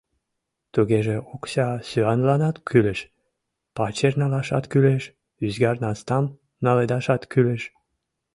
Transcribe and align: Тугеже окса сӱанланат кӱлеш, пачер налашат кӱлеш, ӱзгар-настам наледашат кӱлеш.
Тугеже 0.73 1.15
окса 1.33 1.67
сӱанланат 1.89 2.55
кӱлеш, 2.67 2.99
пачер 3.75 4.13
налашат 4.21 4.65
кӱлеш, 4.71 5.03
ӱзгар-настам 5.45 6.25
наледашат 6.65 7.21
кӱлеш. 7.31 7.63